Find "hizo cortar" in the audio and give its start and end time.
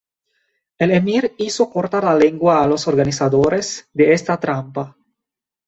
1.37-2.03